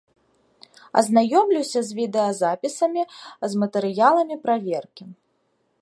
[1.01, 3.01] Азнаёмлюся з відэазапісамі,
[3.53, 5.03] з матэрыяламі праверкі.